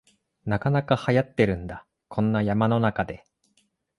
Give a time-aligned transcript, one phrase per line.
[0.45, 3.23] なかなかはやってるんだ、こんな山の中で